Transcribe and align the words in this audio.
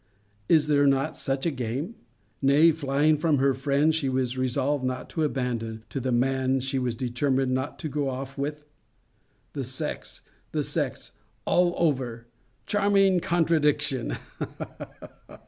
Is 0.49 0.65
there 0.67 0.87
not 0.87 1.15
such 1.15 1.45
a 1.45 1.51
game? 1.51 1.93
Nay, 2.41 2.71
flying 2.71 3.17
from 3.19 3.37
her 3.37 3.53
friends 3.53 3.95
she 3.95 4.09
was 4.09 4.35
resolved 4.35 4.83
not 4.83 5.11
to 5.11 5.21
abandon, 5.23 5.83
to 5.91 5.99
the 5.99 6.11
man 6.11 6.59
she 6.59 6.79
was 6.79 6.95
determined 6.95 7.51
not 7.53 7.77
to 7.77 7.87
go 7.87 8.09
off 8.09 8.35
with? 8.35 8.65
The 9.53 9.63
sex! 9.63 10.21
the 10.53 10.63
sex, 10.63 11.11
all 11.45 11.75
over! 11.77 12.25
Charming 12.65 13.19
contradiction! 13.19 14.17